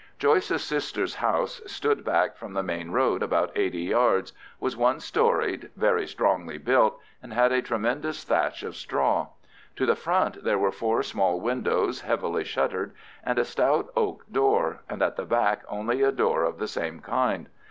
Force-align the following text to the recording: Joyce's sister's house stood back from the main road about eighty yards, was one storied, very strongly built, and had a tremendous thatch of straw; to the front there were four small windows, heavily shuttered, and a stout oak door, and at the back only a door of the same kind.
Joyce's 0.17 0.63
sister's 0.63 1.13
house 1.13 1.61
stood 1.67 2.03
back 2.03 2.35
from 2.35 2.53
the 2.53 2.63
main 2.63 2.89
road 2.89 3.21
about 3.21 3.55
eighty 3.55 3.81
yards, 3.83 4.33
was 4.59 4.75
one 4.75 4.99
storied, 4.99 5.69
very 5.75 6.07
strongly 6.07 6.57
built, 6.57 6.99
and 7.21 7.31
had 7.35 7.51
a 7.51 7.61
tremendous 7.61 8.23
thatch 8.23 8.63
of 8.63 8.75
straw; 8.75 9.27
to 9.75 9.85
the 9.85 9.95
front 9.95 10.43
there 10.43 10.57
were 10.57 10.71
four 10.71 11.03
small 11.03 11.39
windows, 11.39 12.01
heavily 12.01 12.43
shuttered, 12.43 12.93
and 13.23 13.37
a 13.37 13.45
stout 13.45 13.91
oak 13.95 14.23
door, 14.31 14.81
and 14.89 15.03
at 15.03 15.17
the 15.17 15.23
back 15.25 15.61
only 15.69 16.01
a 16.01 16.11
door 16.11 16.45
of 16.45 16.57
the 16.57 16.67
same 16.67 16.99
kind. 17.01 17.47